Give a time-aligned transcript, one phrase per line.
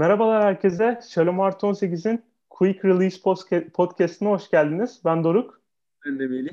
[0.00, 1.00] Merhabalar herkese.
[1.08, 3.20] Shalom Art 18'in Quick Release
[3.74, 5.00] Podcast'ına hoş geldiniz.
[5.04, 5.62] Ben Doruk.
[6.06, 6.52] Ben de Melih.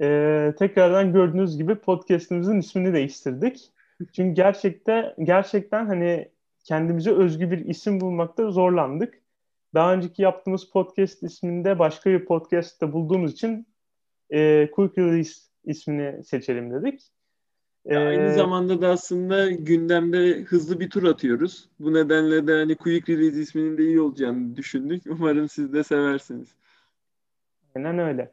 [0.00, 3.72] Ee, tekrardan gördüğünüz gibi podcast'imizin ismini değiştirdik.
[4.12, 6.28] Çünkü gerçekten gerçekten hani
[6.64, 9.22] kendimize özgü bir isim bulmakta zorlandık.
[9.74, 13.66] Daha önceki yaptığımız podcast isminde başka bir podcast'te bulduğumuz için
[14.30, 17.02] e, Quick Release ismini seçelim dedik.
[17.84, 21.68] Ya aynı ee, zamanda da aslında gündemde hızlı bir tur atıyoruz.
[21.80, 25.02] Bu nedenle de hani Quick Release isminin de iyi olacağını düşündük.
[25.10, 26.48] Umarım siz de seversiniz.
[27.76, 28.30] Aynen öyle.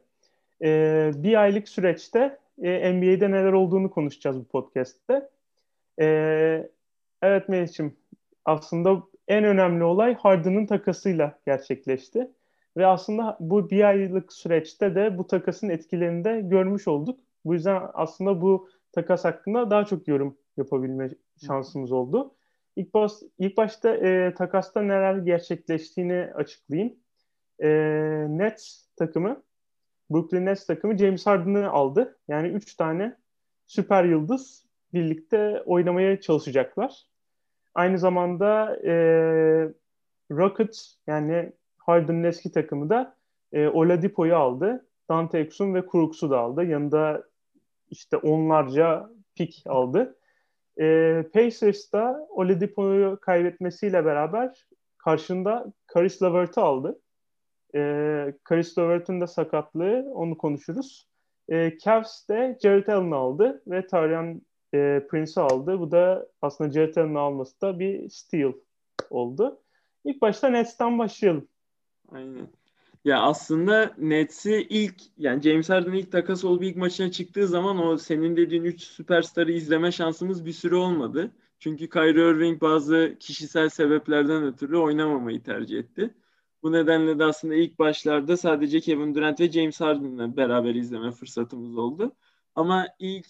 [0.62, 5.28] Ee, bir aylık süreçte e, NBA'de neler olduğunu konuşacağız bu podcast'te.
[6.00, 6.70] Ee,
[7.22, 7.96] evet Melih'ciğim
[8.44, 12.30] aslında en önemli olay Harden'ın takasıyla gerçekleşti.
[12.76, 17.20] Ve aslında bu bir aylık süreçte de bu takasın etkilerini de görmüş olduk.
[17.44, 21.10] Bu yüzden aslında bu takas hakkında daha çok yorum yapabilme
[21.46, 22.34] şansımız oldu.
[22.76, 26.96] İlk, baş, ilk başta e, takasta neler gerçekleştiğini açıklayayım.
[27.62, 27.68] E,
[28.28, 29.42] Nets takımı,
[30.10, 32.18] Brooklyn Nets takımı James Harden'ı aldı.
[32.28, 33.16] Yani 3 tane
[33.66, 37.06] süper yıldız birlikte oynamaya çalışacaklar.
[37.74, 38.92] Aynı zamanda e,
[40.30, 43.16] Rockets yani Harden'ın eski takımı da
[43.52, 44.86] e, Oladipo'yu aldı.
[45.08, 46.64] Dante Exum ve Crooks'u da aldı.
[46.64, 47.24] Yanında
[47.92, 50.18] işte onlarca pik aldı.
[50.80, 54.66] E, Pacers da Oladipo'yu kaybetmesiyle beraber
[54.98, 57.00] karşında Caris LeVert'ı aldı.
[57.74, 57.78] E,
[58.48, 61.08] Caris LeVert'ın da sakatlığı onu konuşuruz.
[61.48, 64.42] E, Cavs de Jared Allen'ı aldı ve Tarian
[64.74, 65.80] e, Prince'i aldı.
[65.80, 68.52] Bu da aslında Jared Allen'ı alması da bir steal
[69.10, 69.60] oldu.
[70.04, 71.48] İlk başta Nets'ten başlayalım.
[72.12, 72.48] Aynen.
[73.04, 77.96] Ya aslında Nets'i ilk yani James Harden ilk takas olup ilk maçına çıktığı zaman o
[77.98, 81.30] senin dediğin 3 süperstarı izleme şansımız bir süre olmadı.
[81.58, 86.14] Çünkü Kyrie Irving bazı kişisel sebeplerden ötürü oynamamayı tercih etti.
[86.62, 91.78] Bu nedenle de aslında ilk başlarda sadece Kevin Durant ve James Harden'la beraber izleme fırsatımız
[91.78, 92.16] oldu.
[92.54, 93.26] Ama ilk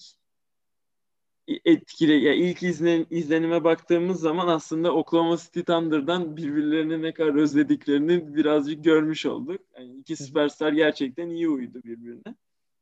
[1.48, 8.34] etkili ya ilk izlen, izlenime baktığımız zaman aslında Oklahoma City Thunder'dan birbirlerini ne kadar özlediklerini
[8.34, 9.60] birazcık görmüş olduk.
[9.78, 12.34] Yani iki süperstar gerçekten iyi uydu birbirine.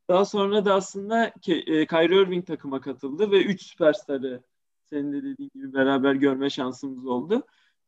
[0.08, 4.42] Daha sonra da aslında e, Kyrie Irving takıma katıldı ve üç süperstarı
[4.90, 7.42] senin de dediğin gibi beraber görme şansımız oldu.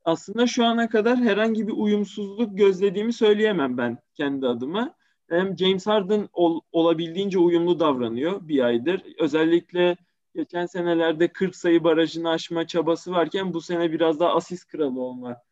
[0.05, 4.95] Aslında şu ana kadar herhangi bir uyumsuzluk gözlediğimi söyleyemem ben kendi adıma.
[5.29, 9.03] Hem James Harden ol, olabildiğince uyumlu davranıyor bir aydır.
[9.19, 9.97] Özellikle
[10.35, 15.43] geçen senelerde 40 sayı barajını aşma çabası varken bu sene biraz daha asist kralı olmaya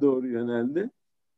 [0.00, 0.90] doğru yöneldi.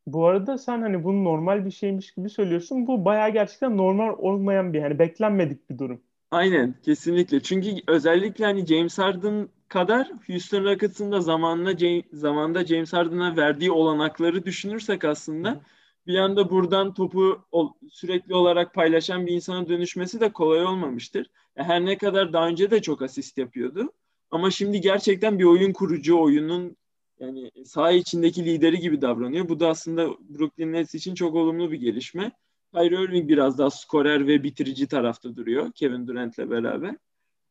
[0.07, 2.87] Bu arada sen hani bunu normal bir şeymiş gibi söylüyorsun.
[2.87, 6.01] Bu bayağı gerçekten normal olmayan bir hani beklenmedik bir durum.
[6.31, 7.41] Aynen kesinlikle.
[7.41, 13.71] Çünkü özellikle hani James Harden kadar Houston Rockets'ın da zamanla James, zamanda James Harden'a verdiği
[13.71, 15.61] olanakları düşünürsek aslında
[16.07, 17.45] bir anda buradan topu
[17.91, 21.31] sürekli olarak paylaşan bir insana dönüşmesi de kolay olmamıştır.
[21.55, 23.93] Her ne kadar daha önce de çok asist yapıyordu.
[24.31, 26.77] Ama şimdi gerçekten bir oyun kurucu, oyunun
[27.21, 29.49] yani saha içindeki lideri gibi davranıyor.
[29.49, 32.33] Bu da aslında Brooklyn Nets için çok olumlu bir gelişme.
[32.75, 36.97] Kyrie Irving biraz daha skorer ve bitirici tarafta duruyor Kevin Durant'le beraber.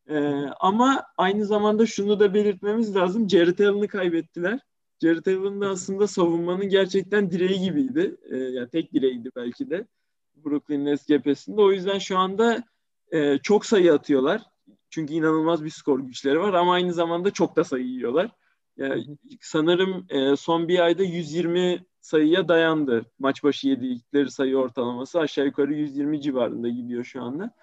[0.10, 0.20] Ee,
[0.60, 3.30] ama aynı zamanda şunu da belirtmemiz lazım.
[3.30, 4.60] Jared Allen'ı kaybettiler.
[5.02, 8.18] Jared Allen da aslında savunmanın gerçekten direği gibiydi.
[8.30, 9.88] E, yani tek direğiydi belki de
[10.36, 11.62] Brooklyn Nets cephesinde.
[11.62, 12.64] O yüzden şu anda
[13.12, 14.42] e, çok sayı atıyorlar.
[14.90, 18.32] Çünkü inanılmaz bir skor güçleri var ama aynı zamanda çok da sayı yiyorlar.
[18.78, 19.06] Yani
[19.42, 23.06] sanırım e, son bir ayda 120 sayıya dayandı.
[23.20, 27.54] Maç başı yedikleri sayı ortalaması aşağı yukarı 120 civarında gidiyor şu anda.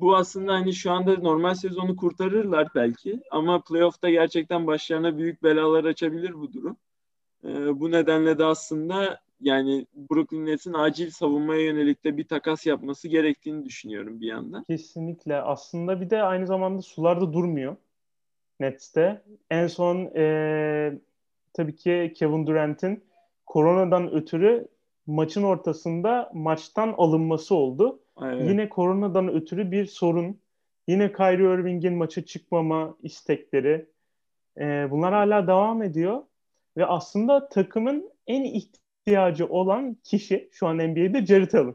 [0.00, 5.84] Bu aslında hani şu anda normal sezonu kurtarırlar belki ama playoff'ta gerçekten başlarına büyük belalar
[5.84, 6.76] açabilir bu durum.
[7.44, 13.08] E, bu nedenle de aslında yani Brooklyn Nets'in acil savunmaya yönelik de bir takas yapması
[13.08, 14.64] gerektiğini düşünüyorum bir yandan.
[14.64, 15.36] Kesinlikle.
[15.36, 17.76] Aslında bir de aynı zamanda sularda durmuyor
[18.60, 19.22] Nets'te.
[19.50, 20.98] En son e,
[21.52, 23.04] tabii ki Kevin Durant'in
[23.46, 24.68] koronadan ötürü
[25.06, 28.00] maçın ortasında maçtan alınması oldu.
[28.22, 28.48] Evet.
[28.48, 30.40] Yine koronadan ötürü bir sorun.
[30.88, 33.86] Yine Kyrie Irving'in maça çıkmama istekleri.
[34.58, 36.22] E, bunlar hala devam ediyor.
[36.76, 38.85] Ve aslında takımın en ihtiyacı
[39.48, 41.74] olan kişi şu an NBA'de Jared Allen.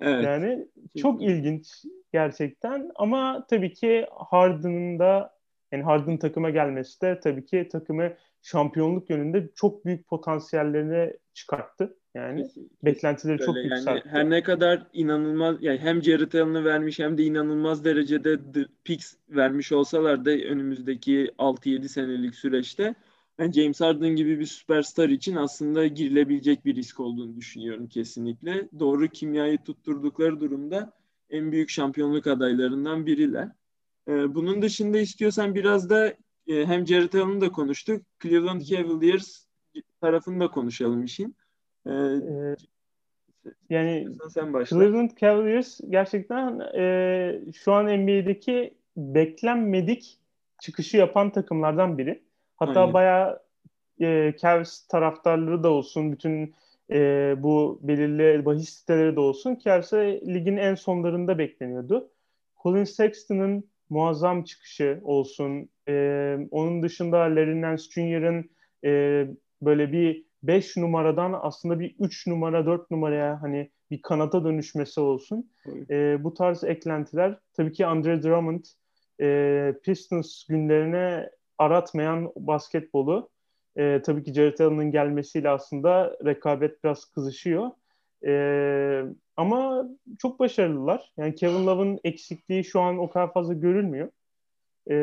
[0.00, 0.24] Evet.
[0.24, 0.66] Yani
[0.98, 5.34] çok ilginç gerçekten ama tabii ki Harden'ın da
[5.72, 8.12] yani Harden takıma gelmesi de tabii ki takımı
[8.42, 11.96] şampiyonluk yönünde çok büyük potansiyellerini çıkarttı.
[12.14, 12.76] Yani Kesinlikle.
[12.84, 14.08] beklentileri çok yani yükseltti.
[14.08, 18.38] Her ne kadar inanılmaz yani hem Jared Allen'ı vermiş hem de inanılmaz derecede
[18.84, 22.94] picks vermiş olsalar da önümüzdeki 6-7 senelik süreçte
[23.40, 28.68] ben James Harden gibi bir süperstar için aslında girilebilecek bir risk olduğunu düşünüyorum kesinlikle.
[28.78, 30.92] Doğru kimyayı tutturdukları durumda
[31.30, 33.48] en büyük şampiyonluk adaylarından biriler.
[34.08, 36.06] Ee, bunun dışında istiyorsan biraz da
[36.46, 38.02] e, hem Jared Allen'ı da konuştuk.
[38.22, 39.44] Cleveland Cavaliers
[40.00, 41.36] tarafını da konuşalım işin.
[41.86, 42.56] Ee, ee,
[43.70, 44.76] yani sen başla.
[44.76, 50.18] Cleveland Cavaliers gerçekten e, şu an NBA'deki beklenmedik
[50.60, 52.29] çıkışı yapan takımlardan biri.
[52.60, 52.94] Hatta Aynen.
[52.94, 53.42] bayağı
[54.00, 56.54] e, Cavs taraftarları da olsun, bütün
[56.90, 59.58] e, bu belirli bahis siteleri de olsun.
[59.64, 62.10] Cavs'e ligin en sonlarında bekleniyordu.
[62.62, 65.68] Colin Sexton'ın muazzam çıkışı olsun.
[65.88, 68.50] E, onun dışında Larry Nance Jr.'ın
[68.84, 69.26] e,
[69.62, 75.50] böyle bir 5 numaradan aslında bir 3 numara 4 numaraya hani bir kanata dönüşmesi olsun.
[75.90, 78.64] E, bu tarz eklentiler tabii ki Andre Drummond
[79.20, 81.30] e, Pistons günlerine
[81.60, 83.28] aratmayan basketbolu
[83.76, 87.70] e, tabii ki Jared Allen'ın gelmesiyle aslında rekabet biraz kızışıyor.
[88.26, 89.04] E,
[89.36, 91.12] ama çok başarılılar.
[91.16, 94.08] Yani Kevin Love'ın eksikliği şu an o kadar fazla görülmüyor.
[94.90, 94.94] E,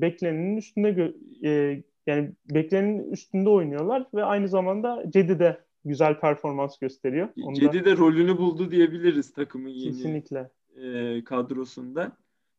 [0.00, 6.78] beklenenin üstünde gö- e, yani beklenenin üstünde oynuyorlar ve aynı zamanda Cedi de güzel performans
[6.78, 7.28] gösteriyor.
[7.54, 10.50] Cedi de rolünü buldu diyebiliriz takımın yeni Kesinlikle.
[10.76, 12.12] E, kadrosunda.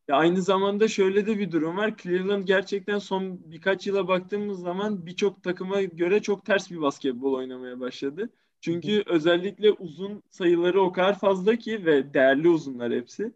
[0.08, 1.96] Ya aynı zamanda şöyle de bir durum var.
[2.02, 7.80] Cleveland gerçekten son birkaç yıla baktığımız zaman birçok takıma göre çok ters bir basketbol oynamaya
[7.80, 8.30] başladı.
[8.60, 13.32] Çünkü özellikle uzun sayıları o kadar fazla ki ve değerli uzunlar hepsi.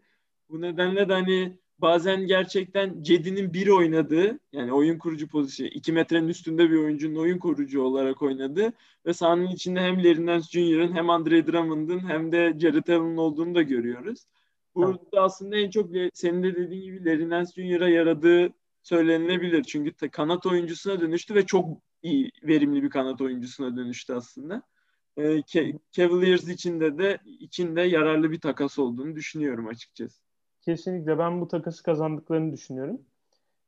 [0.49, 6.27] Bu nedenle de hani bazen gerçekten Cedi'nin bir oynadığı yani oyun kurucu pozisyonu 2 metrenin
[6.27, 8.73] üstünde bir oyuncunun oyun kurucu olarak oynadığı
[9.05, 13.55] ve sahanın içinde hem Larry Nance Jr.'ın hem Andre Drummond'ın hem de Jared Allen'ın olduğunu
[13.55, 14.25] da görüyoruz.
[14.75, 18.49] Burada aslında en çok senin de dediğin gibi Larry Nance Jr.'a yaradığı
[18.83, 19.63] söylenilebilir.
[19.63, 21.69] Çünkü kanat oyuncusuna dönüştü ve çok
[22.01, 24.61] iyi, verimli bir kanat oyuncusuna dönüştü aslında.
[25.17, 25.41] Ee,
[25.91, 30.21] Cavaliers içinde de içinde yararlı bir takas olduğunu düşünüyorum açıkçası.
[30.61, 33.01] Kesinlikle ben bu takası kazandıklarını düşünüyorum.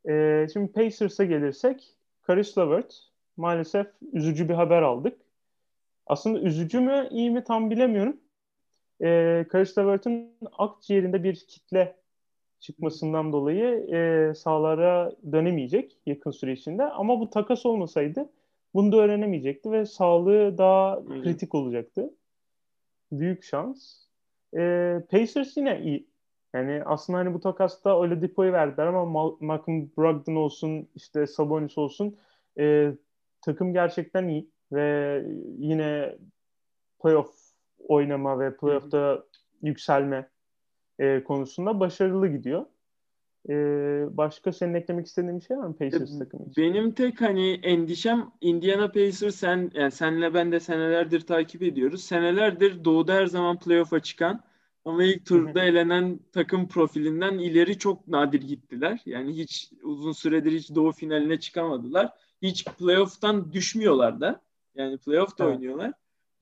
[0.09, 1.97] Ee, şimdi Pacers'a gelirsek
[2.27, 2.95] Caris LeVert
[3.37, 5.21] maalesef üzücü bir haber aldık.
[6.07, 8.17] Aslında üzücü mü iyi mi tam bilemiyorum
[9.01, 11.95] e, Caris LeVert'in akciğerinde bir kitle
[12.59, 16.83] çıkmasından dolayı e, sahalara dönemeyecek yakın süre içinde.
[16.83, 18.29] Ama bu takas olmasaydı
[18.73, 21.23] bunu da öğrenemeyecekti ve sağlığı daha hmm.
[21.23, 22.13] kritik olacaktı.
[23.11, 24.05] Büyük şans.
[24.57, 24.59] E,
[25.11, 26.07] Pacers yine iyi.
[26.53, 29.05] Yani aslında hani bu takasta Oladipo'yu verdiler ama
[29.39, 32.17] Malcolm Brogdon olsun, işte Sabonis olsun
[32.59, 32.91] e,
[33.41, 35.23] takım gerçekten iyi ve
[35.57, 36.15] yine
[37.03, 37.44] playoff
[37.87, 39.23] oynama ve playoff'ta
[39.61, 40.29] yükselme
[40.99, 42.65] e, konusunda başarılı gidiyor.
[43.49, 43.53] E,
[44.17, 46.63] başka senin eklemek istediğin bir şey var mı Pacers takımı için?
[46.63, 52.03] Benim tek hani endişem Indiana Pacers sen yani senle ben de senelerdir takip ediyoruz.
[52.03, 54.43] Senelerdir doğuda her zaman playoff'a çıkan
[54.85, 59.01] ama ilk turda elenen takım profilinden ileri çok nadir gittiler.
[59.05, 62.09] Yani hiç uzun süredir hiç doğu finaline çıkamadılar.
[62.41, 64.41] Hiç playoff'tan düşmüyorlar da.
[64.75, 65.55] Yani playoff da evet.
[65.55, 65.93] oynuyorlar.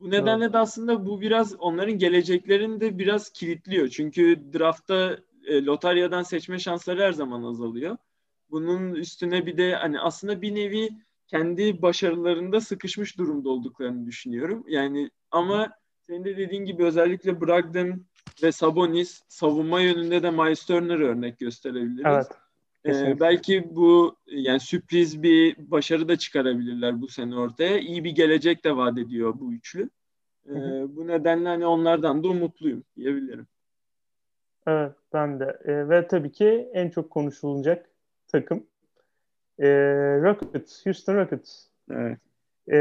[0.04, 3.88] Bu nedenle de aslında bu biraz onların geleceklerini de biraz kilitliyor.
[3.88, 5.18] Çünkü draftta
[5.48, 7.98] e, lotaryadan seçme şansları her zaman azalıyor.
[8.52, 10.90] Bunun üstüne bir de hani aslında bir nevi
[11.28, 14.66] kendi başarılarında sıkışmış durumda olduklarını düşünüyorum.
[14.68, 15.72] Yani ama
[16.08, 18.06] senin de dediğin gibi özellikle Brogdon
[18.44, 22.06] ve Sabonis savunma yönünde de Miles Turner örnek gösterebiliriz.
[22.06, 22.28] Evet.
[22.86, 27.78] Ee, belki bu yani sürpriz bir başarı da çıkarabilirler bu sene ortaya.
[27.78, 29.90] İyi bir gelecek de vaat ediyor bu üçlü.
[30.50, 30.52] Ee,
[30.96, 33.48] Bu nedenle hani onlardan da umutluyum diyebilirim.
[34.68, 35.58] Evet ben de.
[35.66, 37.90] E, ve tabii ki en çok konuşulacak
[38.28, 38.64] takım
[39.60, 39.68] e,
[40.22, 41.66] Rockets, Houston Rockets.
[41.92, 42.18] Evet.
[42.72, 42.78] E,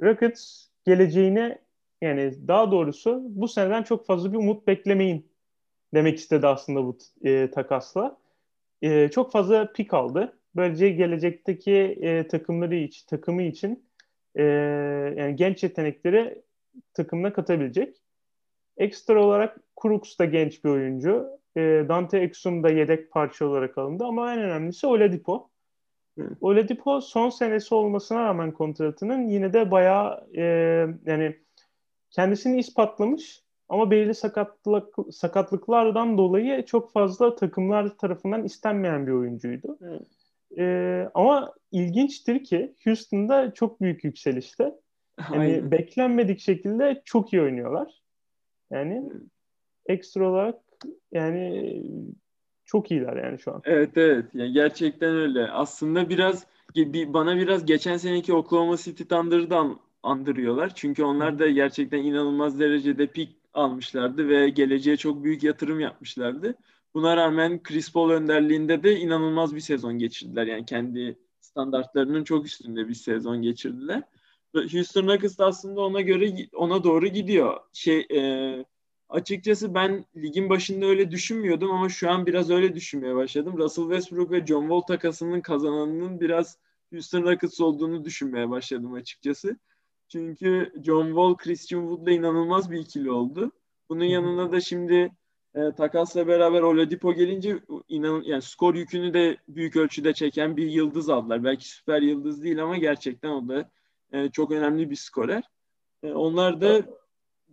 [0.00, 1.58] Rockets geleceğine
[2.00, 5.28] yani daha doğrusu bu seneden çok fazla bir umut beklemeyin
[5.94, 8.16] demek istedi aslında bu e, takasla
[8.82, 10.38] e, çok fazla pik aldı.
[10.56, 13.90] Böylece gelecekteki e, takımları için, takımı için
[14.34, 14.42] e,
[15.16, 16.42] yani genç yetenekleri
[16.94, 17.96] takımına katabilecek.
[18.76, 21.28] Ekstra olarak Crooks da genç bir oyuncu.
[21.56, 25.50] E, Dante Exum da yedek parça olarak alındı ama en önemlisi Oladipo.
[26.18, 26.32] Evet.
[26.40, 30.42] Oladipo son senesi olmasına rağmen kontratının yine de bayağı e,
[31.06, 31.36] yani
[32.10, 39.78] kendisini ispatlamış ama belirli sakatlık, sakatlıklardan dolayı çok fazla takımlar tarafından istenmeyen bir oyuncuydu.
[39.82, 40.02] Evet.
[40.58, 44.74] Ee, ama ilginçtir ki Houston'da çok büyük yükselişte.
[45.34, 48.02] Yani beklenmedik şekilde çok iyi oynuyorlar.
[48.70, 49.10] Yani
[49.86, 50.56] ekstra olarak
[51.12, 51.76] yani
[52.64, 53.62] çok iyiler yani şu an.
[53.64, 54.24] Evet evet.
[54.34, 55.50] Yani gerçekten öyle.
[55.50, 56.46] Aslında biraz
[57.06, 60.74] bana biraz geçen seneki Oklahoma City Thunder'dan andırıyorlar.
[60.74, 66.54] Çünkü onlar da gerçekten inanılmaz derecede pik almışlardı ve geleceğe çok büyük yatırım yapmışlardı.
[66.94, 70.46] Buna rağmen Chris Paul önderliğinde de inanılmaz bir sezon geçirdiler.
[70.46, 74.02] Yani kendi standartlarının çok üstünde bir sezon geçirdiler.
[74.54, 77.60] Houston Rockets da aslında ona göre ona doğru gidiyor.
[77.72, 78.64] Şey e,
[79.08, 83.58] açıkçası ben ligin başında öyle düşünmüyordum ama şu an biraz öyle düşünmeye başladım.
[83.58, 86.58] Russell Westbrook ve John Wall takasının kazananının biraz
[86.92, 89.56] Houston Rockets olduğunu düşünmeye başladım açıkçası.
[90.12, 93.52] Çünkü John Wall, Christian Wood'la inanılmaz bir ikili oldu.
[93.88, 95.10] Bunun yanında da şimdi
[95.54, 101.08] e, takasla beraber Oladipo gelince inan yani skor yükünü de büyük ölçüde çeken bir yıldız
[101.08, 101.44] aldılar.
[101.44, 103.70] Belki süper yıldız değil ama gerçekten o da
[104.12, 105.42] e, çok önemli bir skorer.
[106.02, 106.82] E, onlar da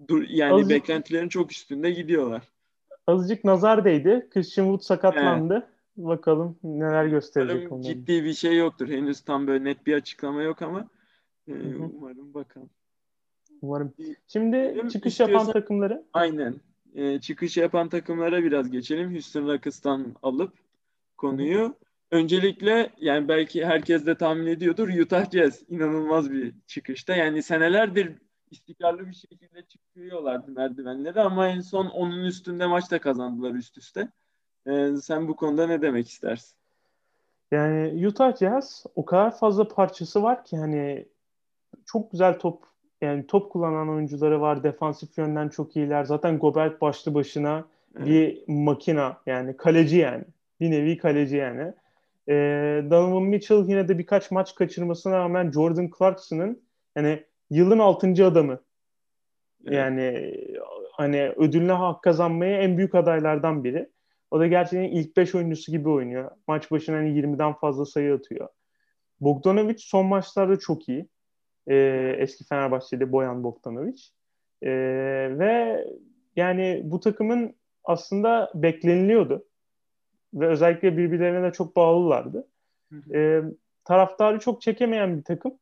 [0.07, 2.43] dur, yani azıcık, beklentilerin çok üstünde gidiyorlar.
[3.07, 4.27] Azıcık nazar değdi.
[4.33, 5.53] Christian Wood sakatlandı.
[5.53, 6.07] Evet.
[6.07, 7.69] Bakalım neler gösterecek.
[7.83, 8.89] Ciddi bir şey yoktur.
[8.89, 10.87] Henüz tam böyle net bir açıklama yok ama
[11.47, 12.69] e, umarım bakalım.
[13.61, 13.93] Umarım.
[14.27, 16.03] Şimdi Benim çıkış yapan takımları.
[16.13, 16.55] Aynen.
[16.95, 19.13] E, çıkış yapan takımlara biraz geçelim.
[19.13, 20.53] Houston Rockets'tan alıp
[21.17, 21.75] konuyu.
[22.11, 27.15] Öncelikle yani belki herkes de tahmin ediyordur Utah Jazz inanılmaz bir çıkışta.
[27.15, 28.11] Yani senelerdir
[28.51, 34.11] istikrarlı bir şekilde çıkıyorlardı merdivenleri ama en son onun üstünde maçta kazandılar üst üste.
[34.67, 36.57] Ee, sen bu konuda ne demek istersin?
[37.51, 41.05] Yani Utah Jazz o kadar fazla parçası var ki hani
[41.85, 42.63] çok güzel top
[43.01, 44.63] yani top kullanan oyuncuları var.
[44.63, 46.03] Defansif yönden çok iyiler.
[46.03, 47.65] Zaten Gobert başlı başına
[47.97, 48.07] evet.
[48.07, 50.23] bir makina yani kaleci yani.
[50.59, 51.73] Bir nevi kaleci yani.
[52.29, 56.61] Ee, Donovan Mitchell yine de birkaç maç kaçırmasına rağmen Jordan Clarkson'ın
[56.95, 58.59] yani yılın altıncı adamı.
[59.65, 59.73] Evet.
[59.77, 60.33] Yani
[60.91, 63.89] hani ödülüne hak kazanmaya en büyük adaylardan biri.
[64.31, 66.31] O da gerçekten ilk 5 oyuncusu gibi oynuyor.
[66.47, 68.47] Maç başına hani 20'den fazla sayı atıyor.
[69.21, 71.07] Bogdanovic son maçlarda çok iyi.
[71.67, 74.01] Ee, eski Fenerbahçeli Boyan Bogdanovic.
[74.61, 74.69] Ee,
[75.39, 75.85] ve
[76.35, 79.45] yani bu takımın aslında bekleniliyordu.
[80.33, 82.47] Ve özellikle birbirlerine de çok bağlılardı.
[83.13, 83.41] Ee,
[83.85, 85.53] taraftarı çok çekemeyen bir takım.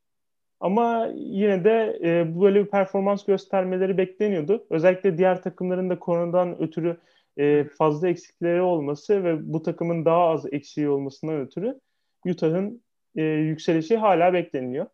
[0.59, 4.67] Ama yine de e, böyle bir performans göstermeleri bekleniyordu.
[4.69, 6.97] Özellikle diğer takımların da koronadan ötürü
[7.37, 11.79] e, fazla eksikleri olması ve bu takımın daha az eksiği olmasından ötürü
[12.25, 12.83] Utah'ın
[13.15, 14.85] e, yükselişi hala bekleniyor.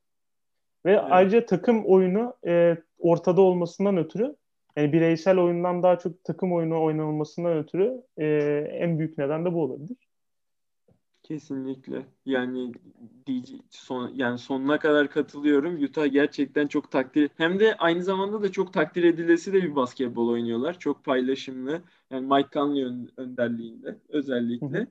[0.85, 1.03] Ve evet.
[1.09, 4.35] ayrıca takım oyunu e, ortada olmasından ötürü
[4.75, 8.25] yani bireysel oyundan daha çok takım oyunu oynanılmasından ötürü e,
[8.71, 9.97] en büyük neden de bu olabilir.
[11.23, 12.05] Kesinlikle.
[12.25, 12.71] Yani
[13.69, 15.83] son yani sonuna kadar katılıyorum.
[15.83, 20.29] Utah gerçekten çok takdir hem de aynı zamanda da çok takdir edilesi de bir basketbol
[20.29, 20.79] oynuyorlar.
[20.79, 21.81] Çok paylaşımlı.
[22.09, 22.85] Yani Mike Conley
[23.17, 24.79] önderliğinde özellikle.
[24.79, 24.87] Hı hı.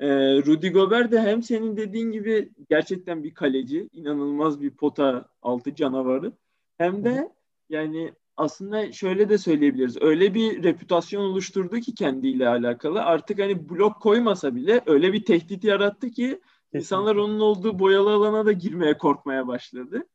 [0.00, 5.74] Ee, Rudy Gobert de hem senin dediğin gibi gerçekten bir kaleci, inanılmaz bir pota altı
[5.74, 6.32] canavarı.
[6.78, 7.32] Hem de
[7.68, 10.02] yani aslında şöyle de söyleyebiliriz.
[10.02, 13.02] Öyle bir reputasyon oluşturdu ki kendiyle alakalı.
[13.02, 16.40] Artık hani blok koymasa bile öyle bir tehdit yarattı ki
[16.72, 20.06] insanlar onun olduğu boyalı alana da girmeye korkmaya başladı.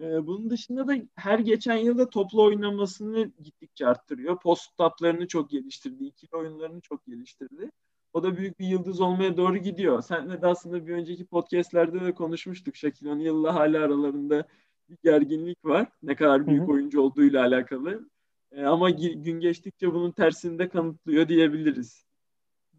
[0.00, 4.40] Ee, bunun dışında da her geçen yılda toplu oynamasını gittikçe arttırıyor.
[4.40, 6.04] Post taplarını çok geliştirdi.
[6.04, 7.70] ikili oyunlarını çok geliştirdi.
[8.12, 10.02] O da büyük bir yıldız olmaya doğru gidiyor.
[10.02, 12.76] Senle de aslında bir önceki podcastlerde de konuşmuştuk.
[12.76, 14.44] Shaquille O'Neal'la hala aralarında
[14.88, 15.86] bir gerginlik var.
[16.02, 16.70] Ne kadar büyük Hı-hı.
[16.70, 18.08] oyuncu olduğuyla alakalı.
[18.52, 22.04] E, ama gün geçtikçe bunun tersini de kanıtlıyor diyebiliriz.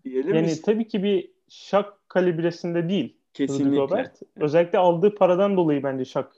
[0.04, 0.62] Diyelim yani mi?
[0.66, 3.18] tabii ki bir şak kalibresinde değil.
[3.34, 3.78] Kesinlikle.
[3.78, 4.22] Robert.
[4.36, 6.36] Özellikle aldığı paradan dolayı bence şak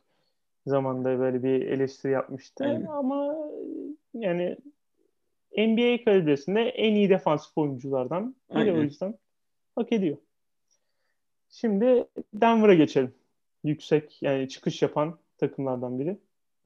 [0.65, 2.63] zamanda böyle bir eleştiri yapmıştı.
[2.63, 2.85] Aynen.
[2.85, 3.35] Ama
[4.13, 4.57] yani
[5.57, 8.75] NBA kalibresinde en iyi defansif oyunculardan biri Aynen.
[8.75, 9.17] o yüzden
[9.75, 10.17] hak ediyor.
[11.49, 13.13] Şimdi Denver'a geçelim.
[13.63, 16.17] Yüksek yani çıkış yapan takımlardan biri.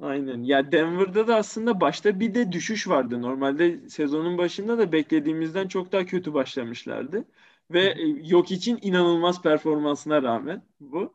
[0.01, 0.44] Aynen.
[0.44, 3.22] Ya Denver'da da aslında başta bir de düşüş vardı.
[3.22, 7.25] Normalde sezonun başında da beklediğimizden çok daha kötü başlamışlardı.
[7.72, 11.13] Ve yok için inanılmaz performansına rağmen bu.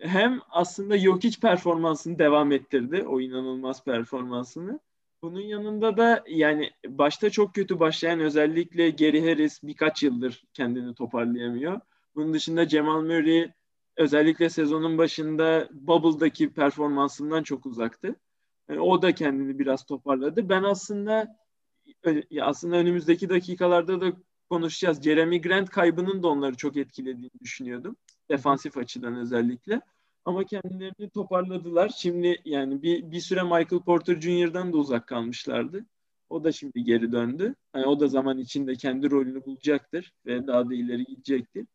[0.00, 3.04] Hem aslında yok hiç performansını devam ettirdi.
[3.08, 4.80] O inanılmaz performansını.
[5.26, 11.80] Bunun yanında da yani başta çok kötü başlayan özellikle Gary Harris birkaç yıldır kendini toparlayamıyor.
[12.14, 13.52] Bunun dışında Cemal Murray
[13.96, 18.16] özellikle sezonun başında Bubble'daki performansından çok uzaktı.
[18.68, 20.48] Yani o da kendini biraz toparladı.
[20.48, 21.36] Ben aslında
[22.40, 24.12] aslında önümüzdeki dakikalarda da
[24.50, 25.02] konuşacağız.
[25.02, 27.96] Jeremy Grant kaybının da onları çok etkilediğini düşünüyordum.
[28.30, 29.80] Defansif açıdan özellikle.
[30.26, 31.88] Ama kendilerini toparladılar.
[31.96, 35.86] Şimdi yani bir, bir süre Michael Porter Jr.'dan da uzak kalmışlardı.
[36.30, 37.54] O da şimdi geri döndü.
[37.74, 41.66] Yani o da zaman içinde kendi rolünü bulacaktır ve daha da ileri gidecektir.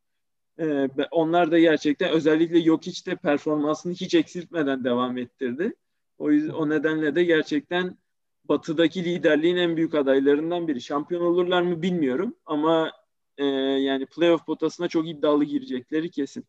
[0.60, 5.75] Ee, onlar da gerçekten özellikle Jokic de performansını hiç eksiltmeden devam ettirdi.
[6.17, 7.98] O yüzden o nedenle de gerçekten
[8.46, 10.81] Batı'daki liderliğin en büyük adaylarından biri.
[10.81, 12.91] Şampiyon olurlar mı bilmiyorum ama
[13.38, 16.46] e, yani playoff potasına çok iddialı girecekleri kesin.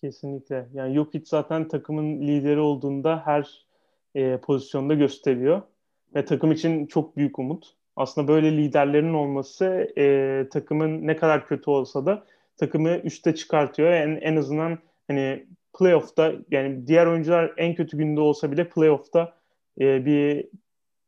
[0.00, 0.66] Kesinlikle.
[0.74, 3.64] Yani Jokic zaten takımın lideri olduğunda her
[4.14, 5.62] e, pozisyonda gösteriyor
[6.14, 7.74] ve takım için çok büyük umut.
[7.96, 12.24] Aslında böyle liderlerin olması e, takımın ne kadar kötü olsa da
[12.56, 13.92] takımı üste çıkartıyor.
[13.92, 14.78] En, en azından
[15.08, 15.46] hani
[15.78, 19.32] playoff'ta yani diğer oyuncular en kötü günde olsa bile playoff'ta
[19.80, 20.48] e, bir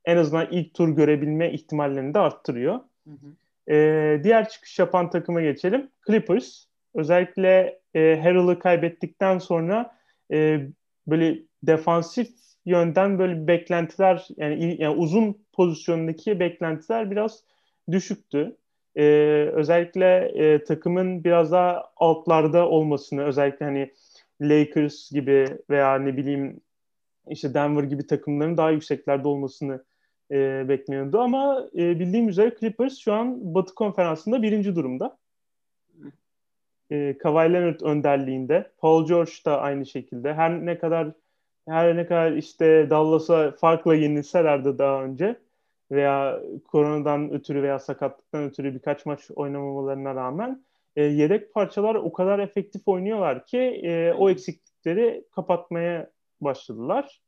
[0.04, 2.80] en azından ilk tur görebilme ihtimallerini de arttırıyor.
[3.04, 3.74] Hı hı.
[3.74, 5.88] E, diğer çıkış yapan takıma geçelim.
[6.06, 6.64] Clippers.
[6.94, 9.96] Özellikle e, Harrell'ı kaybettikten sonra
[10.32, 10.60] e,
[11.06, 12.28] böyle defansif
[12.66, 17.44] yönden böyle beklentiler yani, yani uzun pozisyondaki beklentiler biraz
[17.90, 18.56] düşüktü.
[18.96, 23.92] Ee, özellikle e, takımın biraz daha altlarda olmasını özellikle hani
[24.40, 26.60] Lakers gibi veya ne bileyim
[27.28, 29.84] işte Denver gibi takımların daha yükseklerde olmasını
[30.30, 35.18] e, bekleniyordu ama e, bildiğim üzere Clippers şu an Batı Konferansı'nda birinci durumda.
[36.92, 38.70] E, Kawhi Leonard önderliğinde.
[38.78, 40.34] Paul George da aynı şekilde.
[40.34, 41.12] Her ne kadar
[41.68, 45.36] her ne kadar işte Dallas'a farkla yenilseler de daha önce
[45.90, 50.64] veya koronadan ötürü veya sakatlıktan ötürü birkaç maç oynamamalarına rağmen
[50.96, 57.22] e, yedek parçalar o kadar efektif oynuyorlar ki e, o eksiklikleri kapatmaya başladılar.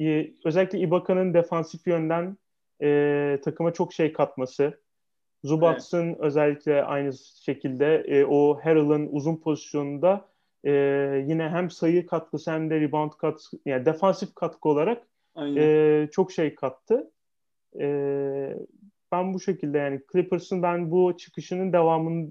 [0.00, 2.36] E, özellikle Ibaka'nın defansif yönden
[2.82, 4.83] e, takıma çok şey katması.
[5.44, 6.20] Zubats'ın evet.
[6.20, 10.28] özellikle aynı şekilde e, o Harrell'ın uzun pozisyonunda
[10.64, 10.72] e,
[11.26, 16.54] yine hem sayı katkısı hem de rebound katkısı yani defansif katkı olarak e, çok şey
[16.54, 17.10] kattı.
[17.80, 17.86] E,
[19.12, 22.30] ben bu şekilde yani Clippers'ın ben bu çıkışının devamını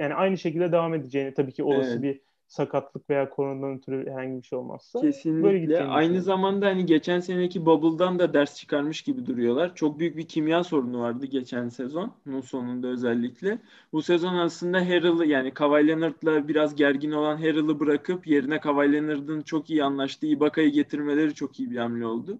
[0.00, 2.02] yani aynı şekilde devam edeceğini tabii ki olası evet.
[2.02, 2.20] bir
[2.50, 5.00] sakatlık veya koronadan ötürü herhangi bir şey olmazsa.
[5.00, 5.84] Kesinlikle.
[5.84, 9.74] Aynı zamanda hani geçen seneki Bubble'dan da ders çıkarmış gibi duruyorlar.
[9.74, 13.58] Çok büyük bir kimya sorunu vardı geçen sezonun sonunda özellikle.
[13.92, 19.42] Bu sezon aslında Harrell'ı yani Kawhi Leonard'la biraz gergin olan Harrell'ı bırakıp yerine Kawhi Leonard'ın
[19.42, 22.38] çok iyi anlaştığı Ibaka'yı getirmeleri çok iyi bir hamle oldu.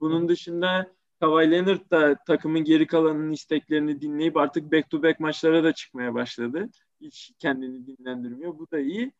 [0.00, 5.64] Bunun dışında Kawhi Leonard da takımın geri kalanının isteklerini dinleyip artık back to back maçlara
[5.64, 6.68] da çıkmaya başladı.
[7.00, 8.58] Hiç kendini dinlendirmiyor.
[8.58, 9.12] Bu da iyi.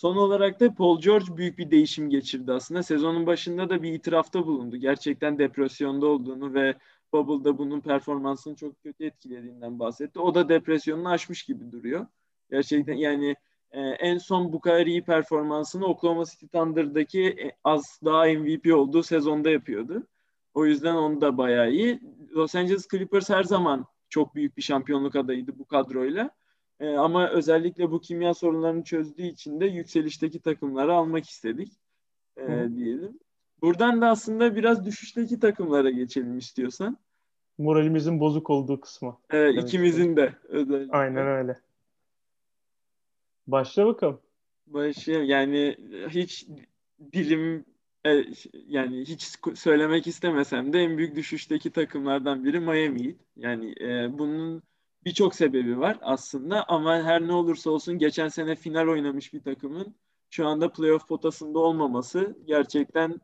[0.00, 2.82] Son olarak da Paul George büyük bir değişim geçirdi aslında.
[2.82, 4.76] Sezonun başında da bir itirafta bulundu.
[4.76, 6.74] Gerçekten depresyonda olduğunu ve
[7.12, 10.20] Bubble'da bunun performansını çok kötü etkilediğinden bahsetti.
[10.20, 12.06] O da depresyonunu aşmış gibi duruyor.
[12.50, 13.36] Gerçekten yani
[13.70, 19.02] e, en son bu kadar iyi performansını Oklahoma City Thunder'daki e, az daha MVP olduğu
[19.02, 20.06] sezonda yapıyordu.
[20.54, 22.00] O yüzden onu da bayağı iyi.
[22.34, 26.30] Los Angeles Clippers her zaman çok büyük bir şampiyonluk adayıydı bu kadroyla.
[26.80, 31.72] E, ama özellikle bu kimya sorunlarını çözdüğü için de yükselişteki takımları almak istedik
[32.36, 33.18] e, diyelim.
[33.62, 36.98] Buradan da aslında biraz düşüşteki takımlara geçelim istiyorsan.
[37.58, 39.18] Moralimizin bozuk olduğu kısmı.
[39.30, 40.96] Evet, ikimizin de özellikle.
[40.96, 41.56] Aynen öyle.
[43.46, 44.20] Başla bakalım.
[44.66, 45.26] Başlayalım.
[45.26, 45.76] Yani
[46.08, 46.46] hiç
[47.12, 47.64] dilim
[48.06, 48.24] e,
[48.66, 53.16] yani hiç söylemek istemesem de en büyük düşüşteki takımlardan biri Miami.
[53.36, 54.62] Yani e, bunun
[55.04, 59.94] birçok sebebi var aslında ama her ne olursa olsun geçen sene final oynamış bir takımın
[60.30, 63.20] şu anda playoff potasında olmaması gerçekten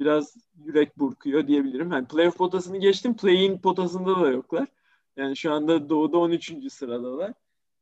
[0.00, 1.92] biraz yürek burkuyor diyebilirim.
[1.92, 4.68] Yani playoff potasını geçtim, play-in potasında da yoklar.
[5.16, 6.72] Yani şu anda Doğu'da 13.
[6.72, 7.32] sıradalar.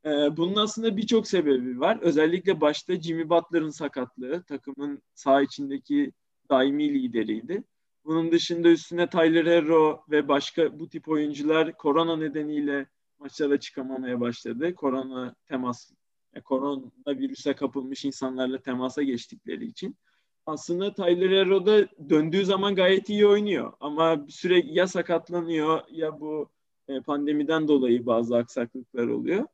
[0.05, 1.99] Ee, bunun aslında birçok sebebi var.
[2.01, 6.13] Özellikle başta Jimmy Butler'ın sakatlığı takımın sağ içindeki
[6.51, 7.65] daimi lideriydi.
[8.05, 12.87] Bunun dışında üstüne Tyler Herro ve başka bu tip oyuncular korona nedeniyle
[13.21, 14.75] maçlara çıkamamaya başladı.
[14.75, 15.91] Korona temas,
[16.35, 19.97] yani korona virüse kapılmış insanlarla temasa geçtikleri için.
[20.47, 23.73] Aslında Tyler Herro da döndüğü zaman gayet iyi oynuyor.
[23.81, 26.51] Ama bir süre ya sakatlanıyor ya bu
[26.89, 29.47] e, pandemiden dolayı bazı aksaklıklar oluyor.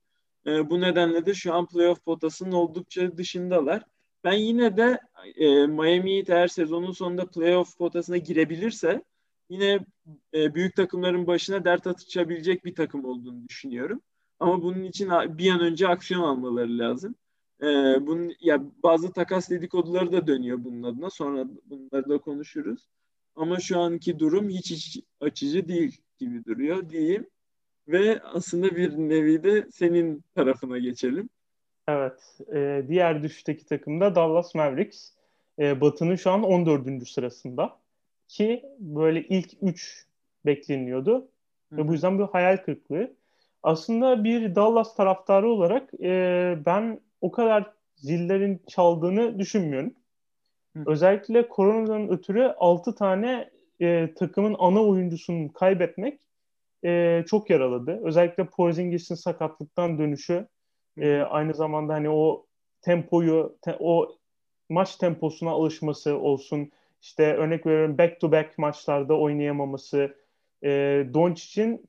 [0.47, 3.83] E, bu nedenle de şu an playoff potasının oldukça dışındalar.
[4.25, 5.01] Ben yine de
[5.37, 9.05] e, Miami Heat eğer sezonun sonunda playoff potasına girebilirse
[9.49, 9.87] yine
[10.35, 14.01] e, büyük takımların başına dert atabilecek bir takım olduğunu düşünüyorum.
[14.41, 17.15] Ama bunun için bir an önce aksiyon almaları lazım.
[17.63, 17.67] E,
[18.07, 21.11] bunun ya bazı takas dedikoduları da dönüyor bunun adına.
[21.11, 22.89] Sonra bunları da konuşuruz.
[23.37, 27.27] Ama şu anki durum hiç hiç açıcı değil gibi duruyor diyeyim.
[27.89, 31.29] Ve aslında bir nevi de senin tarafına geçelim.
[31.89, 32.39] Evet.
[32.55, 35.11] E, diğer düşüşteki takım da Dallas Mavericks.
[35.59, 37.09] E, Batı'nın şu an 14.
[37.09, 37.84] sırasında.
[38.29, 40.07] Ki böyle ilk 3
[40.47, 41.29] bekleniyordu.
[41.71, 41.77] Hı.
[41.77, 43.17] Ve bu yüzden bir hayal kırıklığı.
[43.63, 49.95] Aslında bir Dallas taraftarı olarak e, ben o kadar zillerin çaldığını düşünmüyorum.
[50.77, 50.83] Hı.
[50.87, 56.21] Özellikle koronadan ötürü 6 tane e, takımın ana oyuncusunu kaybetmek
[56.85, 58.01] e, çok yaraladı.
[58.05, 60.49] Özellikle Porzingis'in sakatlıktan dönüşü
[60.99, 62.47] e, aynı zamanda hani o
[62.83, 64.17] tempoyu, te, o
[64.69, 66.71] maç temposuna alışması olsun.
[67.05, 70.17] İşte örnek veriyorum back to back maçlarda oynayamaması.
[70.63, 70.71] E,
[71.15, 71.89] Doncic'in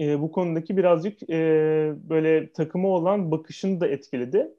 [0.00, 1.38] e, bu konudaki birazcık e,
[1.96, 4.54] böyle takımı olan bakışını da etkiledi.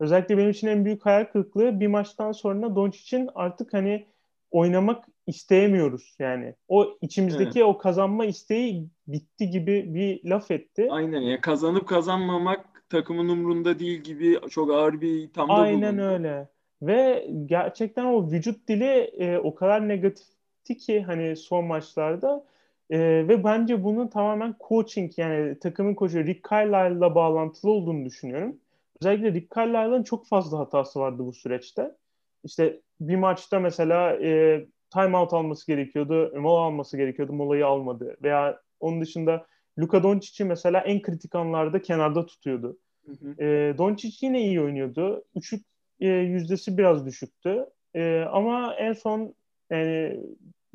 [0.00, 4.06] Özellikle benim için en büyük hayal kırıklığı bir maçtan sonra Doncic'in artık hani
[4.50, 6.54] oynamak isteyemiyoruz yani.
[6.68, 7.68] O içimizdeki evet.
[7.68, 10.88] o kazanma isteği bitti gibi bir laf etti.
[10.90, 16.12] Aynen ya kazanıp kazanmamak takımın umrunda değil gibi çok ağır bir ithamda Aynen bulundu.
[16.12, 16.48] öyle.
[16.82, 18.84] Ve gerçekten o vücut dili
[19.18, 22.44] e, o kadar negatifti ki hani son maçlarda
[22.90, 28.56] e, ve bence bunun tamamen coaching yani takımın koçu Rick Carlisle'la bağlantılı olduğunu düşünüyorum.
[29.02, 31.96] Özellikle Rick Carlisle'ın çok fazla hatası vardı bu süreçte.
[32.44, 38.16] İşte bir maçta mesela e, timeout alması gerekiyordu, mola alması gerekiyordu, molayı almadı.
[38.22, 39.46] Veya onun dışında
[39.78, 42.78] Luka Doncic'i mesela en kritik anlarda kenarda tutuyordu.
[43.06, 43.44] Hı hı.
[43.44, 45.24] E, Doncic yine iyi oynuyordu.
[45.36, 45.64] Üçlük
[46.00, 47.66] e, yüzdesi biraz düşüktü.
[47.94, 49.34] E, ama en son
[49.70, 50.20] yani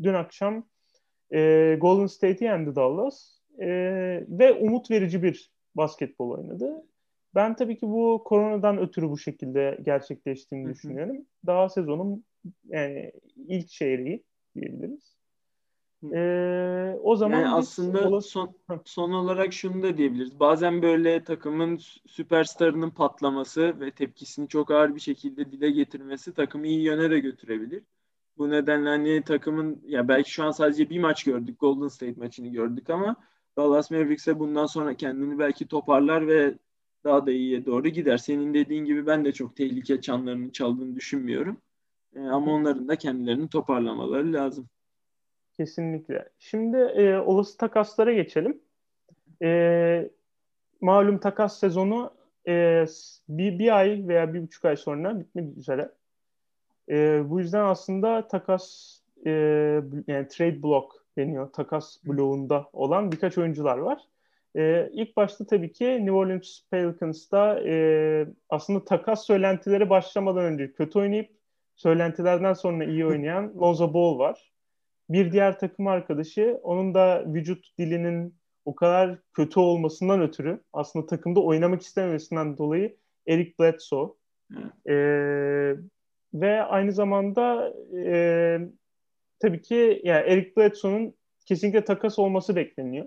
[0.04, 0.66] dün akşam
[1.34, 3.36] e, Golden State'i yendi Dallas.
[3.60, 3.68] E,
[4.30, 6.86] ve umut verici bir basketbol oynadı.
[7.36, 10.74] Ben tabii ki bu koronadan ötürü bu şekilde gerçekleştiğini Hı-hı.
[10.74, 11.26] düşünüyorum.
[11.46, 12.26] Daha sezonun
[12.68, 14.24] yani ilk çeyreği
[14.56, 15.15] diyebiliriz.
[16.14, 18.22] Ee, o zaman yani aslında ola...
[18.22, 20.40] son, son olarak şunu da diyebiliriz.
[20.40, 26.82] Bazen böyle takımın süperstarının patlaması ve tepkisini çok ağır bir şekilde dile getirmesi takımı iyi
[26.82, 27.84] yöne de götürebilir.
[28.38, 31.60] Bu nedenle hani takımın ya belki şu an sadece bir maç gördük.
[31.60, 33.16] Golden State maçını gördük ama
[33.58, 36.54] Dallas Mavericks'e bundan sonra kendini belki toparlar ve
[37.04, 38.18] daha da iyiye doğru gider.
[38.18, 41.62] Senin dediğin gibi ben de çok tehlike çanlarının çaldığını düşünmüyorum.
[42.16, 44.70] Ee, ama onların da kendilerini toparlamaları lazım.
[45.58, 46.30] Kesinlikle.
[46.40, 48.62] Şimdi e, olası takaslara geçelim.
[49.42, 50.10] E,
[50.82, 52.14] malum takas sezonu
[52.48, 52.86] e,
[53.30, 55.92] bir, bir ay veya bir buçuk ay sonra bitmek üzere.
[56.90, 59.32] E, bu yüzden aslında takas e,
[60.08, 61.54] yani trade block deniyor.
[61.54, 64.02] Takas bloğunda olan birkaç oyuncular var.
[64.56, 71.00] E, ilk başta tabii ki New Orleans Pelicans'ta e, aslında takas söylentileri başlamadan önce kötü
[71.00, 71.30] oynayıp
[71.76, 74.55] söylentilerden sonra iyi oynayan Lonzo Ball var
[75.10, 81.40] bir diğer takım arkadaşı onun da vücut dilinin o kadar kötü olmasından ötürü aslında takımda
[81.40, 84.14] oynamak istememesinden dolayı Eric Bledsoe.
[84.90, 85.76] Ee,
[86.34, 87.74] ve aynı zamanda
[88.06, 88.60] e,
[89.40, 91.14] tabii ki yani Eric Bledsoe'nun
[91.46, 93.06] kesinlikle takas olması bekleniyor.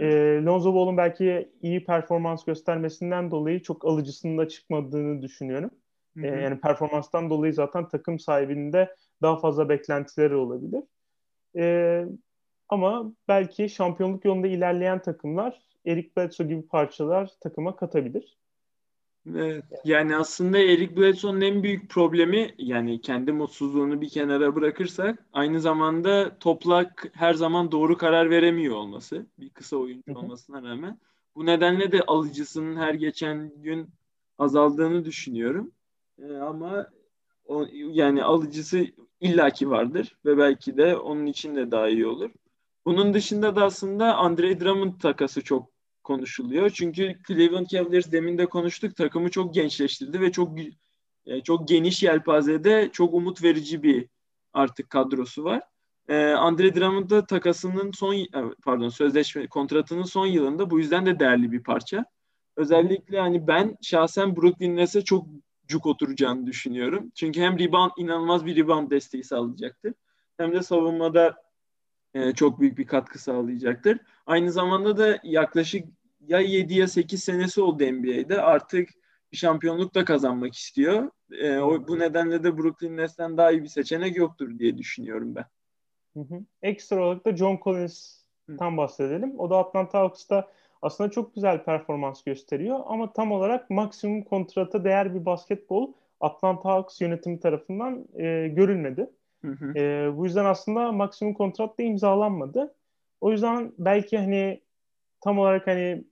[0.00, 0.06] E,
[0.44, 5.70] Lonzo Ball'un belki iyi performans göstermesinden dolayı çok alıcısının da çıkmadığını düşünüyorum.
[6.16, 6.26] Hı hı.
[6.26, 10.82] E, yani performanstan dolayı zaten takım sahibinde daha fazla beklentileri olabilir.
[11.56, 12.04] E,
[12.68, 18.36] ama belki şampiyonluk yolunda ilerleyen takımlar Eric Bledsoe gibi parçalar takıma katabilir.
[19.36, 25.60] Evet, yani aslında Eric Bledsoe'nun en büyük problemi yani kendi mutsuzluğunu bir kenara bırakırsak aynı
[25.60, 29.26] zamanda toplak her zaman doğru karar veremiyor olması.
[29.38, 30.98] Bir kısa oyuncu olmasına rağmen.
[31.36, 33.88] Bu nedenle de alıcısının her geçen gün
[34.38, 35.72] azaldığını düşünüyorum.
[36.18, 36.86] Ee, ama
[37.46, 38.86] o, yani alıcısı
[39.20, 42.30] illaki vardır ve belki de onun için de daha iyi olur.
[42.84, 45.70] Bunun dışında da aslında Andre Drummond takası çok
[46.02, 46.70] konuşuluyor.
[46.70, 50.58] Çünkü Cleveland Cavaliers demin de konuştuk takımı çok gençleştirdi ve çok
[51.26, 54.08] e, çok geniş yelpazede çok umut verici bir
[54.52, 55.62] artık kadrosu var.
[56.08, 58.26] Ee, Andre Drummond da takasının son e,
[58.64, 62.04] pardon sözleşme kontratının son yılında bu yüzden de değerli bir parça.
[62.56, 65.26] Özellikle hani ben şahsen Brooklyn Nets'e çok
[65.70, 67.12] cuk oturacağını düşünüyorum.
[67.14, 69.94] Çünkü hem rebound inanılmaz bir rebound desteği sağlayacaktır.
[70.36, 71.42] Hem de savunmada
[72.14, 73.98] e, çok büyük bir katkı sağlayacaktır.
[74.26, 75.88] Aynı zamanda da yaklaşık
[76.28, 78.42] ya 7 ya 8 senesi oldu NBA'de.
[78.42, 78.88] Artık
[79.32, 81.10] bir şampiyonluk da kazanmak istiyor.
[81.32, 85.44] E, o, bu nedenle de Brooklyn Nets'ten daha iyi bir seçenek yoktur diye düşünüyorum ben.
[86.16, 86.40] Hı hı.
[86.62, 89.38] Ekstra olarak da John Collins'tan bahsedelim.
[89.38, 90.48] O da Atlanta Hawks'ta
[90.82, 97.00] aslında çok güzel performans gösteriyor ama tam olarak maksimum kontrata değer bir basketbol Atlanta Hawks
[97.00, 99.10] yönetimi tarafından e, görülmedi.
[99.44, 99.78] Hı hı.
[99.78, 102.74] E, bu yüzden aslında maksimum kontrat da imzalanmadı.
[103.20, 104.60] O yüzden belki hani
[105.20, 106.04] tam olarak hani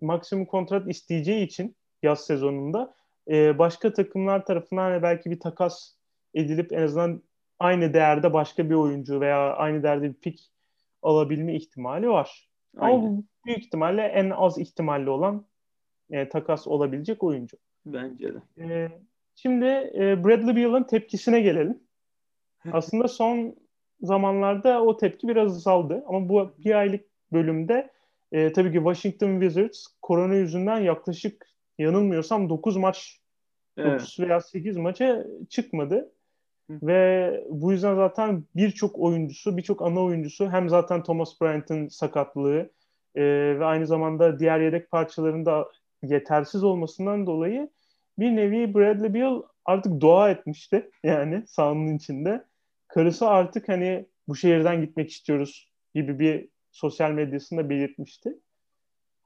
[0.00, 2.94] maksimum kontrat isteyeceği için yaz sezonunda
[3.28, 5.92] e, başka takımlar tarafından hani belki bir takas
[6.34, 7.22] edilip en azından
[7.58, 10.50] aynı değerde başka bir oyuncu veya aynı değerde bir pik
[11.02, 12.48] alabilme ihtimali var.
[12.78, 15.46] Ama bu büyük ihtimalle en az ihtimalli olan
[16.10, 17.56] e, takas olabilecek oyuncu.
[17.86, 18.38] Bence de.
[18.58, 18.88] E,
[19.34, 21.80] şimdi e, Bradley Beal'ın tepkisine gelelim.
[22.72, 23.56] Aslında son
[24.00, 26.04] zamanlarda o tepki biraz azaldı.
[26.06, 27.90] Ama bu bir aylık bölümde
[28.32, 31.46] e, tabii ki Washington Wizards korona yüzünden yaklaşık
[31.78, 33.20] yanılmıyorsam 9 maç
[33.76, 34.00] evet.
[34.00, 36.12] 9 veya 8 maça çıkmadı.
[36.70, 36.78] Hı.
[36.82, 42.70] Ve bu yüzden zaten birçok oyuncusu, birçok ana oyuncusu hem zaten Thomas Bryant'ın sakatlığı
[43.14, 43.22] e,
[43.58, 45.68] ve aynı zamanda diğer yedek parçalarında
[46.02, 47.70] yetersiz olmasından dolayı
[48.18, 52.44] bir nevi Bradley Beal artık dua etmişti yani sahanın içinde.
[52.88, 58.38] Karısı artık hani bu şehirden gitmek istiyoruz gibi bir sosyal medyasında belirtmişti.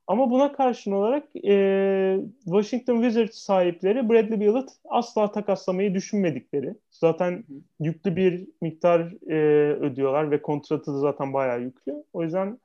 [0.06, 6.74] Ama buna karşın olarak e, Washington Wizards sahipleri Bradley Beal'ı asla takaslamayı düşünmedikleri.
[6.90, 7.44] Zaten
[7.80, 9.36] yüklü bir miktar e,
[9.74, 12.04] ödüyorlar ve kontratı da zaten bayağı yüklü.
[12.12, 12.58] O yüzden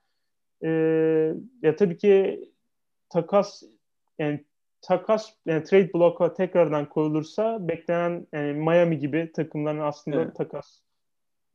[0.63, 0.70] e,
[1.62, 2.39] ya tabii ki
[3.10, 3.63] takas
[4.20, 4.46] yani
[4.82, 10.36] takas yani trade block'a tekrardan koyulursa beklenen yani Miami gibi takımların aslında evet.
[10.36, 10.80] takas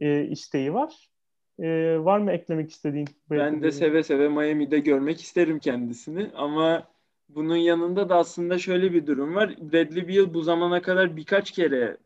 [0.00, 1.10] e, isteği var.
[1.58, 3.08] E, var mı eklemek istediğin?
[3.30, 6.88] Ben de seve seve Miami'de görmek isterim kendisini ama
[7.28, 9.56] bunun yanında da aslında şöyle bir durum var.
[9.72, 11.96] Bradley Beal bu zamana kadar birkaç kere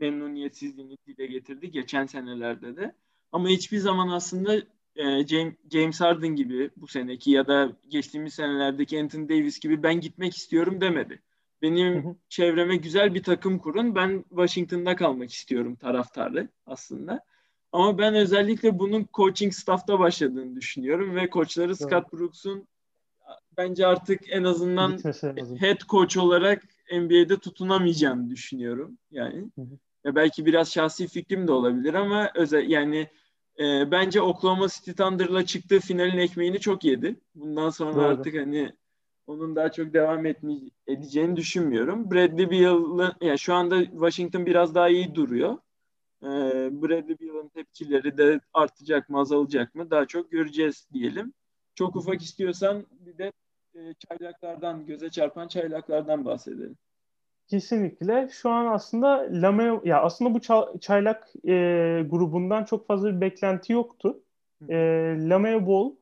[0.00, 2.94] memnuniyetsizliğini dile getirdi geçen senelerde de.
[3.32, 4.56] Ama hiçbir zaman aslında
[4.98, 5.26] e,
[5.72, 10.80] James Harden gibi bu seneki ya da geçtiğimiz senelerdeki Anthony Davis gibi ben gitmek istiyorum
[10.80, 11.22] demedi.
[11.62, 12.14] Benim hı hı.
[12.28, 13.94] çevreme güzel bir takım kurun.
[13.94, 17.24] Ben Washington'da kalmak istiyorum taraftarı aslında.
[17.72, 22.68] Ama ben özellikle bunun coaching staff'ta başladığını düşünüyorum ve koçları Scott Brooks'un
[23.56, 24.98] bence artık en azından
[25.58, 28.98] head coach olarak NBA'de tutunamayacağını düşünüyorum.
[29.10, 29.62] Yani hı
[30.06, 30.14] hı.
[30.14, 33.08] belki biraz şahsi fikrim de olabilir ama özel yani
[33.58, 37.20] e, bence Oklahoma City Thunder'la çıktığı finalin ekmeğini çok yedi.
[37.34, 38.04] Bundan sonra Doğru.
[38.04, 38.72] artık hani
[39.26, 40.52] onun daha çok devam etme,
[40.86, 42.10] edeceğini düşünmüyorum.
[42.10, 45.58] Bradley Beal'ın yani şu anda Washington biraz daha iyi duruyor.
[46.22, 46.26] Ee,
[46.82, 51.32] Bradley Beal'ın tepkileri de artacak mı azalacak mı daha çok göreceğiz diyelim.
[51.74, 53.32] Çok ufak istiyorsan bir de
[53.74, 56.76] e, çaylaklardan, göze çarpan çaylaklardan bahsedelim.
[57.48, 58.28] Kesinlikle.
[58.32, 60.40] Şu an aslında Lame ya aslında bu
[60.80, 61.52] çaylak e,
[62.10, 64.20] grubundan çok fazla bir beklenti yoktu.
[64.68, 64.76] E,
[65.18, 65.92] Lameo Ball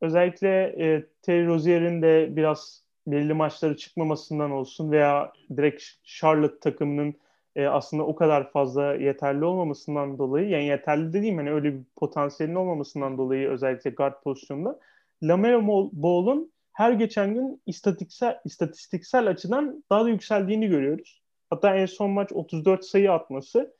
[0.00, 7.14] özellikle e, Terry Rozier'in de biraz belli maçları çıkmamasından olsun veya direkt Charlotte takımının
[7.56, 12.54] e, aslında o kadar fazla yeterli olmamasından dolayı yani yeterli dediğim hani öyle bir potansiyelin
[12.54, 14.80] olmamasından dolayı özellikle guard pozisyonunda
[15.22, 21.22] Lamelo Ball'un her geçen gün istatistiksel, istatistiksel açıdan daha da yükseldiğini görüyoruz.
[21.50, 23.74] Hatta en son maç 34 sayı atması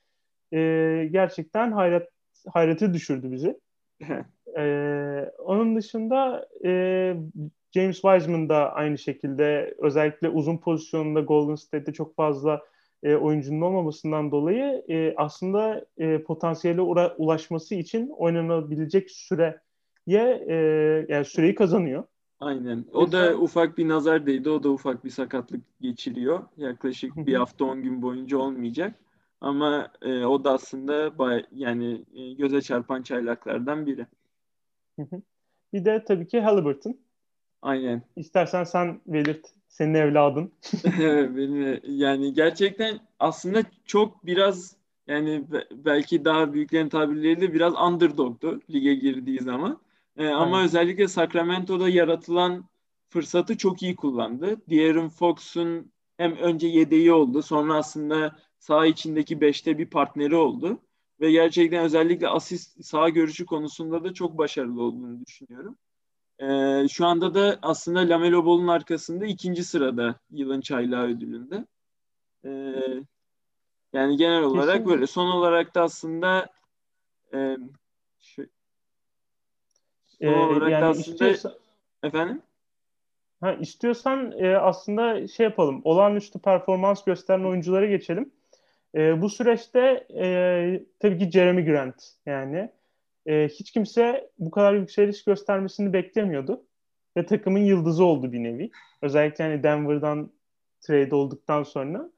[0.52, 0.58] e,
[1.12, 2.08] gerçekten hayret
[2.48, 3.60] hayreti düşürdü bizi.
[4.58, 6.70] e, onun dışında e,
[7.72, 12.62] James Wiseman da aynı şekilde özellikle uzun pozisyonunda Golden State'de çok fazla
[13.02, 20.54] e, oyuncunun olmamasından dolayı e, aslında e, potansiyele ulaşması için oynanabilecek süreye e,
[21.08, 22.04] yani süreyi kazanıyor.
[22.40, 22.84] Aynen.
[22.92, 24.50] O da ufak bir nazar değdi.
[24.50, 26.42] O da ufak bir sakatlık geçiriyor.
[26.56, 28.94] Yaklaşık bir hafta 10 gün boyunca olmayacak.
[29.40, 34.06] Ama e, o da aslında bay, yani e, göze çarpan çaylaklardan biri.
[35.72, 36.96] Bir de tabii ki Halliburton.
[37.62, 38.02] Aynen.
[38.16, 39.46] İstersen sen belirt.
[39.68, 40.52] Senin evladın.
[41.36, 44.76] Benim, yani gerçekten aslında çok biraz
[45.06, 49.80] yani belki daha büyüklerin tabirleriyle biraz underdog'du lige girdiği zaman.
[50.20, 52.64] Ee, ama özellikle Sacramento'da yaratılan
[53.08, 54.56] fırsatı çok iyi kullandı.
[54.70, 60.78] De'Aaron Fox'un hem önce yedeği oldu sonra aslında sağ içindeki beşte bir partneri oldu.
[61.20, 65.78] Ve gerçekten özellikle asist sağ görüşü konusunda da çok başarılı olduğunu düşünüyorum.
[66.38, 71.66] Ee, şu anda da aslında Lamelo Ball'un arkasında ikinci sırada yılın çaylağı ödülünde.
[72.44, 72.50] Ee,
[73.92, 74.94] yani genel olarak Kesinlikle.
[74.94, 75.06] böyle.
[75.06, 76.46] Son olarak da aslında
[77.34, 77.56] e,
[78.18, 78.46] şu,
[80.20, 80.30] ee,
[80.70, 81.52] yani istiyorsan,
[82.02, 82.42] efendim?
[83.40, 85.80] Ha, istiyorsan e, aslında şey yapalım.
[85.84, 88.32] Olağanüstü performans gösteren oyunculara geçelim.
[88.94, 92.70] E, bu süreçte e, tabii ki Jeremy Grant yani
[93.26, 96.64] e, hiç kimse bu kadar yükseliş göstermesini beklemiyordu.
[97.16, 98.70] Ve takımın yıldızı oldu bir nevi.
[99.02, 100.30] Özellikle hani Denver'dan
[100.80, 102.10] trade olduktan sonra.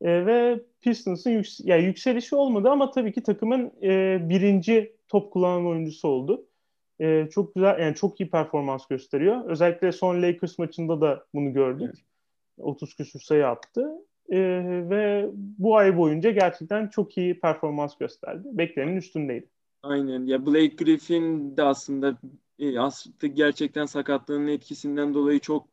[0.00, 5.66] E, ve Pistons'ın yüks yani yükselişi olmadı ama tabii ki takımın e, birinci top kullanan
[5.66, 6.46] oyuncusu oldu.
[7.00, 9.44] E, çok güzel yani çok iyi performans gösteriyor.
[9.44, 11.90] Özellikle son Lakers maçında da bunu gördük.
[11.94, 12.04] Evet.
[12.58, 13.88] 30 küsur sayı attı.
[14.28, 14.38] E,
[14.90, 18.48] ve bu ay boyunca gerçekten çok iyi performans gösterdi.
[18.52, 19.48] Beklenenin üstündeydi.
[19.82, 20.26] Aynen.
[20.26, 22.18] Ya Blake Griffin de aslında
[22.58, 25.68] e, aslında gerçekten sakatlığının etkisinden dolayı çok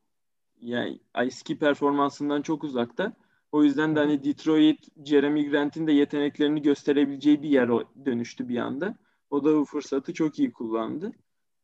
[0.62, 3.14] yani eski performansından çok uzakta.
[3.52, 7.70] O yüzden de hani Detroit, Jeremy Grant'in de yeteneklerini gösterebileceği bir yer
[8.06, 8.96] dönüştü bir anda.
[9.30, 11.12] O da bu fırsatı çok iyi kullandı.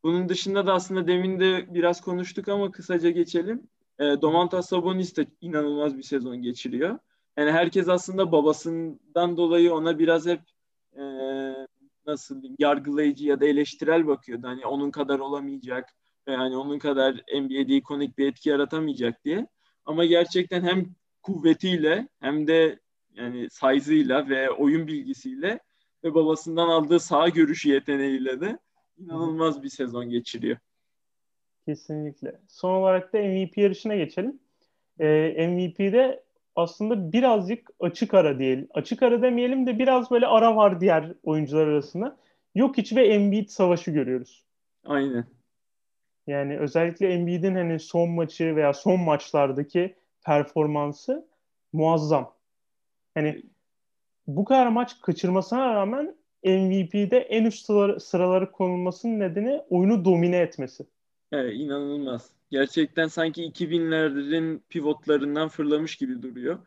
[0.02, 3.68] Bunun dışında da aslında demin de biraz konuştuk ama kısaca geçelim.
[3.98, 6.98] E, Domantas Sabonis de inanılmaz bir sezon geçiriyor.
[7.36, 10.40] Yani herkes aslında babasından dolayı ona biraz hep
[10.96, 11.02] e,
[12.06, 14.46] nasıl diyeyim yargılayıcı ya da eleştirel bakıyordu.
[14.46, 15.88] Hani onun kadar olamayacak,
[16.26, 19.46] yani onun kadar NBA'de ikonik bir etki yaratamayacak diye.
[19.84, 22.80] Ama gerçekten hem kuvvetiyle hem de
[23.14, 25.60] yani size'ıyla ve oyun bilgisiyle
[26.06, 28.58] ve babasından aldığı sağ görüşü yeteneğiyle de
[28.98, 30.56] inanılmaz bir sezon geçiriyor.
[31.66, 32.40] Kesinlikle.
[32.48, 34.40] Son olarak da MVP yarışına geçelim.
[35.00, 36.24] Ee, MVP'de
[36.56, 38.68] aslında birazcık açık ara diyelim.
[38.74, 42.16] Açık ara demeyelim de biraz böyle ara var diğer oyuncular arasında.
[42.54, 44.44] Yok hiç ve Embiid savaşı görüyoruz.
[44.84, 45.24] Aynen.
[46.26, 51.28] Yani özellikle Embiid'in hani son maçı veya son maçlardaki performansı
[51.72, 52.34] muazzam.
[53.14, 53.42] Hani
[54.26, 60.86] bu kadar maç kaçırmasına rağmen MVP'de en üst sıraları, sıraları konulmasının nedeni oyunu domine etmesi.
[61.32, 62.30] Evet, inanılmaz.
[62.50, 66.58] Gerçekten sanki 2000'lerin pivotlarından fırlamış gibi duruyor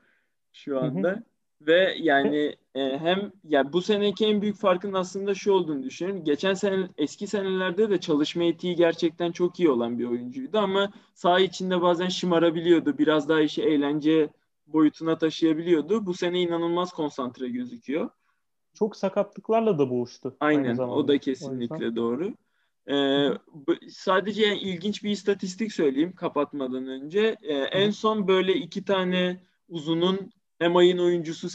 [0.54, 1.10] şu anda.
[1.10, 1.24] Hı hı.
[1.62, 6.24] Ve yani e, hem ya bu seneki en büyük farkın aslında şu olduğunu düşünüyorum.
[6.24, 11.40] Geçen sene eski senelerde de çalışma etiği gerçekten çok iyi olan bir oyuncuydu ama saha
[11.40, 12.98] içinde bazen şımarabiliyordu.
[12.98, 14.30] Biraz daha işi eğlence
[14.74, 16.06] boyutuna taşıyabiliyordu.
[16.06, 18.10] Bu sene inanılmaz konsantre gözüküyor.
[18.74, 20.38] Çok sakatlıklarla da boğuştu.
[20.40, 22.34] Aynen o da kesinlikle o doğru.
[22.92, 23.30] Ee,
[23.90, 27.36] sadece yani ilginç bir istatistik söyleyeyim kapatmadan önce.
[27.42, 31.48] Ee, en son böyle iki tane uzunun hem ayın oyuncusu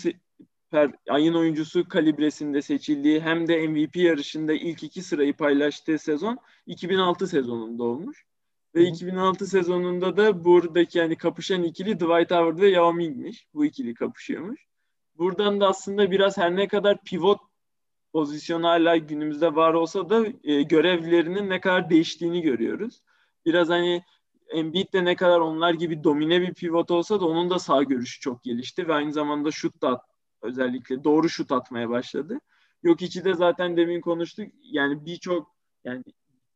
[0.70, 7.26] per, ayın oyuncusu kalibresinde seçildiği hem de MVP yarışında ilk iki sırayı paylaştığı sezon 2006
[7.26, 8.24] sezonunda olmuş.
[8.74, 8.84] Ve Hı.
[8.84, 13.46] 2006 sezonunda da buradaki yani kapışan ikili Dwight Howard ve Yao Ming'miş.
[13.54, 14.60] Bu ikili kapışıyormuş.
[15.18, 17.40] Buradan da aslında biraz her ne kadar pivot
[18.12, 23.02] pozisyonu hala günümüzde var olsa da e, görevlerinin ne kadar değiştiğini görüyoruz.
[23.46, 24.02] Biraz hani
[24.48, 28.20] Embiid de ne kadar onlar gibi domine bir pivot olsa da onun da sağ görüşü
[28.20, 30.02] çok gelişti ve aynı zamanda şut da
[30.42, 32.38] özellikle doğru şut atmaya başladı.
[32.82, 34.48] Yok içi de zaten demin konuştuk.
[34.62, 36.04] Yani birçok yani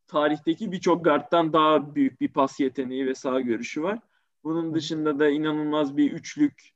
[0.09, 3.99] tarihteki birçok guardtan daha büyük bir pas yeteneği ve sağ görüşü var.
[4.44, 6.71] Bunun dışında da inanılmaz bir üçlük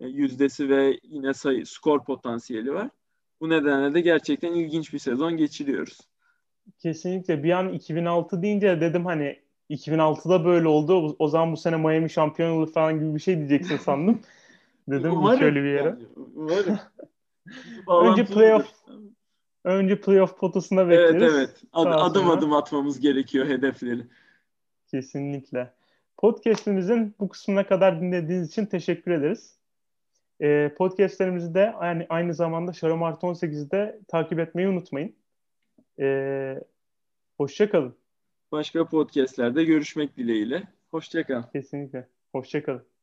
[0.00, 2.88] e, yüzdesi ve yine sayı, skor potansiyeli var.
[3.40, 5.98] Bu nedenle de gerçekten ilginç bir sezon geçiriyoruz.
[6.78, 7.42] Kesinlikle.
[7.42, 9.38] Bir an 2006 deyince dedim hani
[9.70, 11.16] 2006'da böyle oldu.
[11.18, 14.20] O zaman bu sene Miami şampiyon olur falan gibi bir şey diyeceksin sandım.
[14.88, 15.96] Dedim umarım, şöyle bir yere.
[16.36, 16.78] Yani,
[18.10, 18.66] önce playoff
[19.64, 21.22] önce playoff potasına bekleriz.
[21.22, 21.62] Evet evet.
[21.72, 22.32] Ad, adım sonra...
[22.32, 24.06] adım atmamız gerekiyor hedefleri.
[24.86, 25.72] Kesinlikle.
[26.16, 29.58] Podcast'imizin bu kısmına kadar dinlediğiniz için teşekkür ederiz.
[30.42, 35.14] Ee, podcastlerimizi de yani aynı zamanda Şarom Artı 18'de takip etmeyi unutmayın.
[36.00, 36.60] Ee,
[37.36, 37.96] hoşçakalın.
[38.52, 40.62] Başka podcastlerde görüşmek dileğiyle.
[40.90, 41.44] Hoşçakalın.
[41.52, 42.08] Kesinlikle.
[42.32, 42.97] Hoşçakalın.